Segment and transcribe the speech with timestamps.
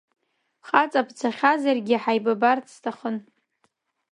[0.67, 3.17] Хаҵа бцахьазаргьы ҳаибабарц сҭахын.